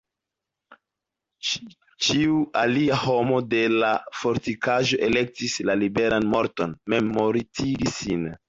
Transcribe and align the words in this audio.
Ĉiu 2.05 2.39
alia 2.63 2.97
homo 3.03 3.37
de 3.51 3.61
la 3.85 3.93
fortikaĵo 4.23 5.01
elektis 5.11 5.61
la 5.71 5.79
liberan 5.85 6.29
morton, 6.35 6.77
memmortigis 6.97 7.99
sin. 8.05 8.31